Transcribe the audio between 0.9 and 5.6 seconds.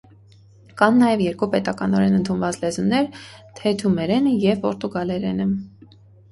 նաև երկու պետականորեն ընդունված լեզուներ թեթումերենը և պորտուգալերենը)։